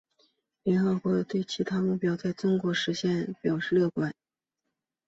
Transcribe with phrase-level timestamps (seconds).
[0.63, 4.11] 联合国对其他目标在中国的实现表示乐观。